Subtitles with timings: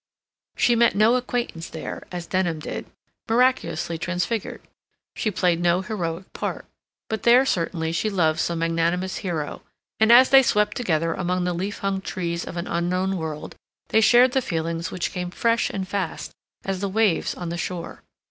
[0.57, 2.87] She met no acquaintance there, as Denham did,
[3.29, 4.63] miraculously transfigured;
[5.15, 6.65] she played no heroic part.
[7.07, 9.61] But there certainly she loved some magnanimous hero,
[9.99, 13.53] and as they swept together among the leaf hung trees of an unknown world,
[13.89, 16.31] they shared the feelings which came fresh and fast
[16.65, 18.01] as the waves on the shore.